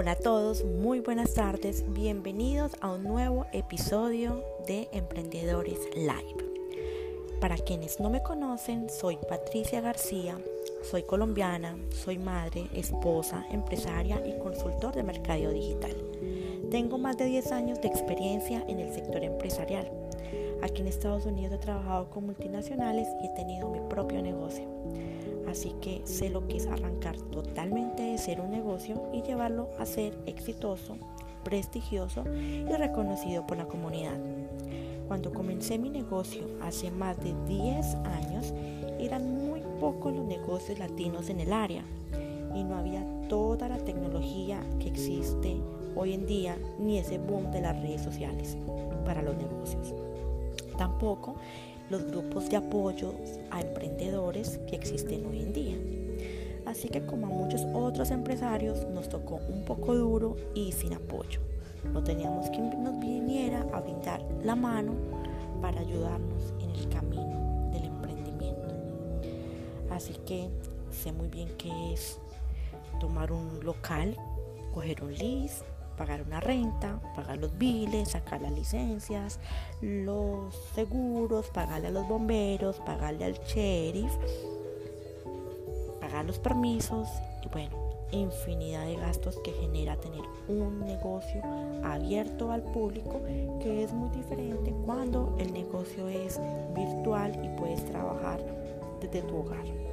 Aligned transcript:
Hola 0.00 0.12
a 0.12 0.14
todos, 0.14 0.64
muy 0.64 1.00
buenas 1.00 1.34
tardes, 1.34 1.82
bienvenidos 1.88 2.70
a 2.80 2.92
un 2.92 3.02
nuevo 3.02 3.46
episodio 3.52 4.44
de 4.64 4.88
Emprendedores 4.92 5.80
Live. 5.96 7.40
Para 7.40 7.56
quienes 7.56 7.98
no 7.98 8.08
me 8.08 8.22
conocen, 8.22 8.90
soy 8.90 9.18
Patricia 9.28 9.80
García, 9.80 10.38
soy 10.88 11.02
colombiana, 11.02 11.76
soy 11.90 12.16
madre, 12.16 12.68
esposa, 12.74 13.44
empresaria 13.50 14.24
y 14.24 14.38
consultor 14.38 14.94
de 14.94 15.02
mercadeo 15.02 15.50
digital. 15.50 15.96
Tengo 16.70 16.96
más 16.98 17.18
de 17.18 17.24
10 17.24 17.50
años 17.50 17.80
de 17.80 17.88
experiencia 17.88 18.64
en 18.68 18.78
el 18.78 18.94
sector 18.94 19.24
empresarial. 19.24 19.90
Aquí 20.62 20.80
en 20.82 20.88
Estados 20.88 21.26
Unidos 21.26 21.54
he 21.54 21.58
trabajado 21.58 22.10
con 22.10 22.26
multinacionales 22.26 23.08
y 23.22 23.26
he 23.26 23.30
tenido 23.30 23.70
mi 23.70 23.80
propio 23.88 24.20
negocio. 24.22 24.64
Así 25.48 25.74
que 25.80 26.02
sé 26.04 26.28
lo 26.28 26.46
que 26.46 26.56
es 26.56 26.66
arrancar 26.66 27.16
totalmente 27.16 28.02
de 28.02 28.18
ser 28.18 28.40
un 28.40 28.50
negocio 28.50 29.08
y 29.12 29.22
llevarlo 29.22 29.68
a 29.78 29.86
ser 29.86 30.18
exitoso, 30.26 30.96
prestigioso 31.44 32.24
y 32.34 32.64
reconocido 32.64 33.46
por 33.46 33.56
la 33.56 33.66
comunidad. 33.66 34.18
Cuando 35.06 35.32
comencé 35.32 35.78
mi 35.78 35.88
negocio 35.88 36.46
hace 36.60 36.90
más 36.90 37.16
de 37.18 37.34
10 37.46 37.94
años, 38.04 38.52
eran 38.98 39.38
muy 39.38 39.62
pocos 39.80 40.12
los 40.12 40.26
negocios 40.26 40.78
latinos 40.78 41.30
en 41.30 41.40
el 41.40 41.52
área 41.52 41.82
y 42.54 42.64
no 42.64 42.76
había 42.76 43.06
toda 43.28 43.68
la 43.68 43.78
tecnología 43.78 44.60
que 44.80 44.88
existe 44.88 45.56
hoy 45.96 46.12
en 46.12 46.26
día 46.26 46.58
ni 46.78 46.98
ese 46.98 47.18
boom 47.18 47.50
de 47.50 47.62
las 47.62 47.80
redes 47.80 48.02
sociales 48.02 48.56
para 49.04 49.22
los 49.22 49.36
negocios. 49.36 49.94
Tampoco 50.78 51.34
los 51.90 52.06
grupos 52.06 52.48
de 52.48 52.56
apoyo 52.56 53.12
a 53.50 53.60
emprendedores 53.60 54.58
que 54.68 54.76
existen 54.76 55.26
hoy 55.26 55.40
en 55.40 55.52
día. 55.52 55.76
Así 56.64 56.88
que 56.88 57.04
como 57.04 57.26
a 57.26 57.30
muchos 57.30 57.66
otros 57.74 58.10
empresarios 58.10 58.86
nos 58.88 59.08
tocó 59.08 59.40
un 59.48 59.64
poco 59.64 59.94
duro 59.94 60.36
y 60.54 60.72
sin 60.72 60.94
apoyo. 60.94 61.40
No 61.92 62.02
teníamos 62.02 62.48
quien 62.50 62.82
nos 62.82 62.98
viniera 63.00 63.66
a 63.72 63.80
brindar 63.80 64.22
la 64.44 64.54
mano 64.54 64.92
para 65.60 65.80
ayudarnos 65.80 66.54
en 66.60 66.70
el 66.70 66.88
camino 66.88 67.70
del 67.72 67.84
emprendimiento. 67.84 68.74
Así 69.90 70.14
que 70.26 70.48
sé 70.90 71.12
muy 71.12 71.28
bien 71.28 71.48
qué 71.56 71.70
es 71.92 72.18
tomar 73.00 73.32
un 73.32 73.64
local, 73.64 74.16
coger 74.74 75.02
un 75.02 75.14
list, 75.14 75.62
pagar 75.98 76.22
una 76.22 76.40
renta, 76.40 77.00
pagar 77.16 77.38
los 77.38 77.58
biles, 77.58 78.10
sacar 78.10 78.40
las 78.40 78.52
licencias, 78.52 79.40
los 79.82 80.54
seguros, 80.74 81.48
pagarle 81.48 81.88
a 81.88 81.90
los 81.90 82.06
bomberos, 82.08 82.76
pagarle 82.86 83.24
al 83.24 83.34
sheriff, 83.34 84.12
pagar 86.00 86.24
los 86.24 86.38
permisos 86.38 87.08
y 87.44 87.48
bueno, 87.48 87.76
infinidad 88.12 88.86
de 88.86 88.96
gastos 88.96 89.38
que 89.44 89.52
genera 89.52 89.96
tener 89.96 90.22
un 90.46 90.80
negocio 90.80 91.42
abierto 91.84 92.52
al 92.52 92.62
público 92.62 93.20
que 93.60 93.82
es 93.82 93.92
muy 93.92 94.08
diferente 94.10 94.72
cuando 94.86 95.36
el 95.38 95.52
negocio 95.52 96.08
es 96.08 96.40
virtual 96.74 97.32
y 97.44 97.48
puedes 97.58 97.84
trabajar 97.84 98.40
desde 99.00 99.22
tu 99.22 99.38
hogar. 99.38 99.87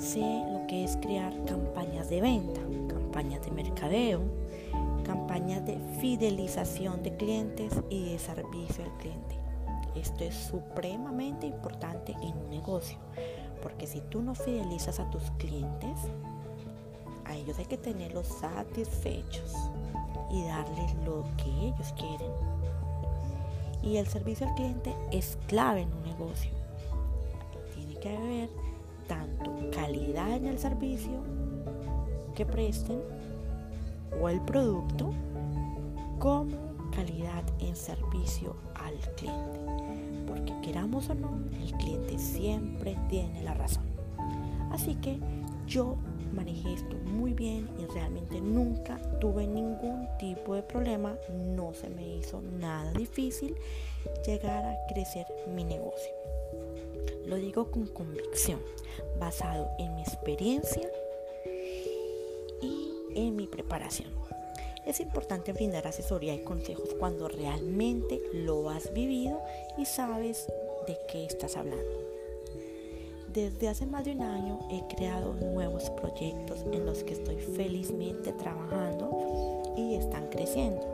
Sé 0.00 0.20
lo 0.50 0.66
que 0.66 0.82
es 0.82 0.96
crear 0.96 1.30
campañas 1.44 2.08
de 2.08 2.22
venta, 2.22 2.62
campañas 2.88 3.44
de 3.44 3.50
mercadeo, 3.50 4.22
campañas 5.04 5.66
de 5.66 5.78
fidelización 6.00 7.02
de 7.02 7.14
clientes 7.18 7.74
y 7.90 8.10
de 8.10 8.18
servicio 8.18 8.82
al 8.82 8.96
cliente. 8.96 9.38
Esto 9.94 10.24
es 10.24 10.34
supremamente 10.34 11.46
importante 11.46 12.12
en 12.22 12.34
un 12.34 12.48
negocio, 12.48 12.96
porque 13.62 13.86
si 13.86 14.00
tú 14.00 14.22
no 14.22 14.34
fidelizas 14.34 15.00
a 15.00 15.10
tus 15.10 15.30
clientes, 15.32 15.98
a 17.26 17.36
ellos 17.36 17.58
hay 17.58 17.66
que 17.66 17.76
tenerlos 17.76 18.26
satisfechos 18.26 19.54
y 20.30 20.44
darles 20.44 20.94
lo 21.04 21.24
que 21.36 21.50
ellos 21.68 21.92
quieren. 21.98 22.32
Y 23.82 23.98
el 23.98 24.06
servicio 24.06 24.48
al 24.48 24.54
cliente 24.54 24.96
es 25.12 25.36
clave 25.46 25.82
en 25.82 25.92
un 25.92 26.04
negocio. 26.04 26.52
Tiene 27.74 27.96
que 27.96 28.16
haber 28.16 28.69
calidad 29.70 30.32
en 30.32 30.46
el 30.46 30.58
servicio 30.58 31.22
que 32.34 32.46
presten 32.46 33.00
o 34.20 34.28
el 34.28 34.40
producto 34.42 35.12
como 36.18 36.56
calidad 36.94 37.44
en 37.60 37.76
servicio 37.76 38.56
al 38.74 38.94
cliente. 39.16 39.60
Porque 40.26 40.54
queramos 40.62 41.08
o 41.10 41.14
no, 41.14 41.38
el 41.62 41.72
cliente 41.72 42.18
siempre 42.18 42.96
tiene 43.08 43.42
la 43.42 43.54
razón. 43.54 43.84
Así 44.70 44.94
que 44.96 45.18
yo 45.66 45.96
manejé 46.32 46.74
esto 46.74 46.96
muy 47.06 47.32
bien 47.32 47.68
y 47.78 47.86
realmente 47.86 48.40
nunca 48.40 48.98
tuve 49.20 49.46
ningún 49.46 50.08
tipo 50.18 50.54
de 50.54 50.62
problema. 50.62 51.14
No 51.56 51.72
se 51.74 51.88
me 51.88 52.16
hizo 52.16 52.40
nada 52.40 52.92
difícil 52.92 53.56
llegar 54.26 54.64
a 54.64 54.76
crecer 54.92 55.26
mi 55.54 55.64
negocio. 55.64 56.12
Lo 57.30 57.36
digo 57.36 57.70
con 57.70 57.86
convicción, 57.86 58.58
basado 59.20 59.70
en 59.78 59.94
mi 59.94 60.02
experiencia 60.02 60.90
y 62.60 62.90
en 63.14 63.36
mi 63.36 63.46
preparación. 63.46 64.08
Es 64.84 64.98
importante 64.98 65.52
brindar 65.52 65.86
asesoría 65.86 66.34
y 66.34 66.42
consejos 66.42 66.92
cuando 66.98 67.28
realmente 67.28 68.20
lo 68.34 68.68
has 68.68 68.92
vivido 68.92 69.40
y 69.78 69.84
sabes 69.84 70.48
de 70.88 70.98
qué 71.08 71.24
estás 71.24 71.56
hablando. 71.56 72.00
Desde 73.32 73.68
hace 73.68 73.86
más 73.86 74.04
de 74.04 74.10
un 74.10 74.22
año 74.22 74.58
he 74.68 74.92
creado 74.92 75.32
nuevos 75.34 75.88
proyectos 75.90 76.64
en 76.72 76.84
los 76.84 77.04
que 77.04 77.12
estoy 77.12 77.36
felizmente 77.36 78.32
trabajando 78.32 79.72
y 79.76 79.94
están 79.94 80.30
creciendo. 80.30 80.84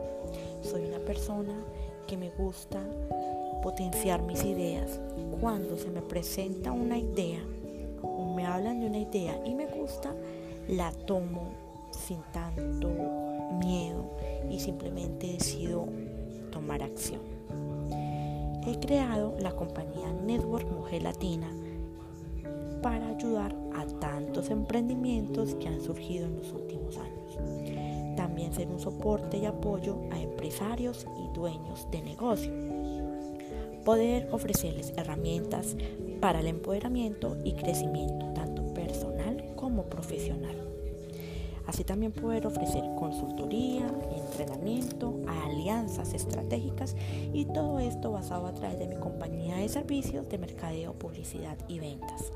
Soy 0.60 0.84
una 0.84 0.98
persona 0.98 1.54
que 2.06 2.18
me 2.18 2.28
gusta 2.28 2.82
potenciar 3.62 4.22
mis 4.22 4.44
ideas. 4.44 5.00
Cuando 5.40 5.76
se 5.76 5.90
me 5.90 6.02
presenta 6.02 6.72
una 6.72 6.98
idea 6.98 7.40
o 8.02 8.34
me 8.34 8.46
hablan 8.46 8.80
de 8.80 8.86
una 8.86 8.98
idea 8.98 9.40
y 9.44 9.54
me 9.54 9.66
gusta, 9.66 10.14
la 10.68 10.92
tomo 10.92 11.50
sin 11.90 12.20
tanto 12.32 12.88
miedo 13.64 14.04
y 14.50 14.58
simplemente 14.60 15.26
decido 15.28 15.86
tomar 16.50 16.82
acción. 16.82 17.20
He 18.66 18.78
creado 18.80 19.36
la 19.38 19.52
compañía 19.52 20.12
Network 20.24 20.68
Mujer 20.70 21.02
Latina 21.02 21.48
para 22.82 23.08
ayudar 23.08 23.54
a 23.74 23.86
tantos 24.00 24.50
emprendimientos 24.50 25.54
que 25.54 25.68
han 25.68 25.80
surgido 25.80 26.26
en 26.26 26.36
los 26.36 26.52
últimos 26.52 26.96
años. 26.96 28.16
También 28.16 28.52
ser 28.52 28.68
un 28.68 28.80
soporte 28.80 29.38
y 29.38 29.46
apoyo 29.46 29.98
a 30.10 30.20
empresarios 30.20 31.06
y 31.18 31.34
dueños 31.34 31.86
de 31.90 32.02
negocio. 32.02 32.52
Poder 33.86 34.28
ofrecerles 34.32 34.92
herramientas 34.96 35.76
para 36.20 36.40
el 36.40 36.48
empoderamiento 36.48 37.36
y 37.44 37.52
crecimiento, 37.52 38.26
tanto 38.34 38.74
personal 38.74 39.52
como 39.54 39.84
profesional. 39.84 40.56
Así 41.68 41.84
también 41.84 42.10
poder 42.10 42.48
ofrecer 42.48 42.82
consultoría, 42.98 43.86
entrenamiento, 44.16 45.20
alianzas 45.28 46.14
estratégicas 46.14 46.96
y 47.32 47.44
todo 47.44 47.78
esto 47.78 48.10
basado 48.10 48.48
a 48.48 48.54
través 48.54 48.80
de 48.80 48.88
mi 48.88 48.96
compañía 48.96 49.58
de 49.58 49.68
servicios 49.68 50.28
de 50.28 50.38
mercadeo, 50.38 50.94
publicidad 50.94 51.56
y 51.68 51.78
ventas. 51.78 52.32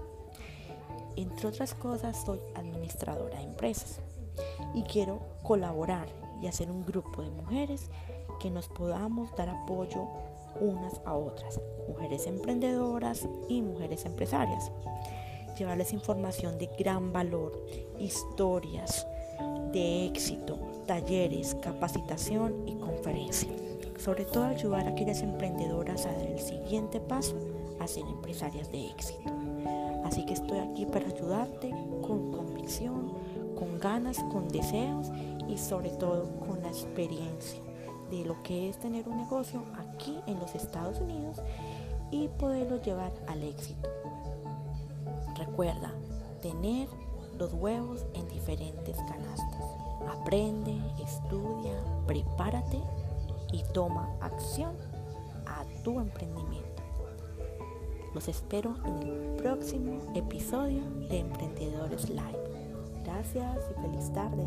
Entre 1.16 1.49
otras 1.49 1.75
cosas, 1.75 2.22
soy 2.25 2.39
administradora 2.55 3.39
de 3.39 3.47
empresas 3.47 3.99
y 4.72 4.84
quiero 4.84 5.19
colaborar 5.43 6.06
y 6.41 6.47
hacer 6.47 6.71
un 6.71 6.87
grupo 6.87 7.22
de 7.22 7.31
mujeres 7.31 7.91
que 8.39 8.53
nos 8.53 8.69
podamos 8.69 9.34
dar 9.34 9.49
apoyo 9.49 10.06
unas 10.60 11.00
a 11.04 11.15
otras, 11.15 11.60
mujeres 11.88 12.26
emprendedoras 12.26 13.26
y 13.48 13.62
mujeres 13.62 14.04
empresarias. 14.04 14.71
Llevarles 15.59 15.92
información 15.92 16.59
de 16.59 16.71
gran 16.78 17.12
valor, 17.12 17.65
historias 17.98 19.07
de 19.72 20.07
éxito, 20.07 20.59
talleres, 20.86 21.57
capacitación 21.57 22.66
y 22.66 22.74
conferencias. 22.77 23.53
Sobre 23.98 24.24
todo 24.24 24.45
ayudar 24.45 24.86
a 24.86 24.91
aquellas 24.91 25.22
emprendedoras 25.22 26.07
a 26.07 26.12
dar 26.12 26.27
el 26.27 26.39
siguiente 26.39 27.01
paso 27.01 27.36
a 27.78 27.86
ser 27.86 28.04
empresarias 28.04 28.71
de 28.71 28.86
éxito. 28.86 29.30
Así 30.04 30.24
que 30.24 30.33
estoy 30.33 30.59
aquí 30.59 30.86
para 30.86 31.06
ayudarte 31.06 31.71
con 32.03 32.33
convicción, 32.33 33.13
con 33.59 33.78
ganas, 33.78 34.18
con 34.33 34.48
deseos 34.48 35.10
y 35.48 35.59
sobre 35.59 35.91
todo 35.91 36.30
con 36.41 36.63
la 36.63 36.68
experiencia 36.68 37.60
de 38.10 38.24
lo 38.24 38.42
que 38.42 38.68
es 38.68 38.78
tener 38.78 39.09
un 39.09 39.16
negocio 39.16 39.62
aquí 39.78 40.18
en 40.27 40.39
los 40.41 40.54
Estados 40.54 41.01
Unidos 41.01 41.41
y 42.10 42.28
poderlo 42.28 42.83
llevar 42.83 43.12
al 43.28 43.42
éxito. 43.42 43.89
Recuerda, 45.36 45.92
tener 46.42 46.89
los 47.39 47.53
huevos 47.54 48.04
en 48.15 48.28
diferentes 48.28 48.97
canastas. 48.97 49.65
Aprende, 50.09 50.77
estudia, 51.03 51.72
prepárate 52.07 52.80
y 53.53 53.62
toma 53.72 54.10
acción 54.21 54.74
a 55.47 55.65
tu 55.83 56.01
emprendimiento. 56.01 56.83
Los 58.15 58.28
espero 58.28 58.74
en 58.84 59.03
el 59.03 59.36
próximo 59.36 60.01
episodio 60.15 60.83
de 61.09 61.21
Emprendedores 61.21 62.10
Live. 62.10 62.51
Gracias 63.04 63.59
y 63.71 63.83
feliz 63.83 64.13
tarde. 64.13 64.45